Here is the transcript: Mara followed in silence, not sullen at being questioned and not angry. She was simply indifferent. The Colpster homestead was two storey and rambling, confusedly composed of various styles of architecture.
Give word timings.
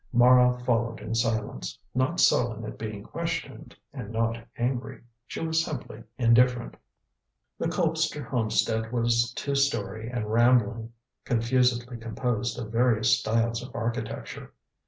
Mara 0.11 0.57
followed 0.65 0.99
in 0.99 1.13
silence, 1.13 1.77
not 1.93 2.19
sullen 2.19 2.65
at 2.65 2.79
being 2.79 3.03
questioned 3.03 3.77
and 3.93 4.09
not 4.09 4.35
angry. 4.57 5.03
She 5.27 5.39
was 5.45 5.63
simply 5.63 6.03
indifferent. 6.17 6.75
The 7.59 7.67
Colpster 7.67 8.25
homestead 8.25 8.91
was 8.91 9.31
two 9.33 9.53
storey 9.53 10.09
and 10.09 10.31
rambling, 10.33 10.93
confusedly 11.23 11.97
composed 11.97 12.57
of 12.57 12.71
various 12.71 13.19
styles 13.19 13.61
of 13.61 13.75
architecture. 13.75 14.53